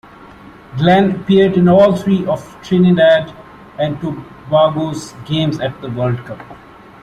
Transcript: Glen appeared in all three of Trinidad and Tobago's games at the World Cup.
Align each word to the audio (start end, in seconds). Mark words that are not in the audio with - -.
Glen 0.77 1.11
appeared 1.11 1.53
in 1.57 1.69
all 1.69 1.95
three 1.95 2.25
of 2.25 2.57
Trinidad 2.63 3.31
and 3.77 4.01
Tobago's 4.01 5.13
games 5.27 5.59
at 5.59 5.79
the 5.79 5.91
World 5.91 6.17
Cup. 6.25 6.39